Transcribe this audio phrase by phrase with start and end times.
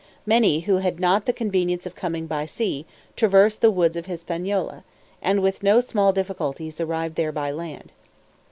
[0.25, 4.83] Many, who had not the convenience of coming by sea, traversed the woods of Hispaniola,
[5.21, 7.91] and with no small difficulties arrived there by land.